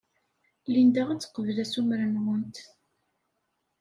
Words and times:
Linda 0.73 1.03
ad 1.09 1.19
teqbel 1.21 1.57
assumer-nwent. 1.63 2.57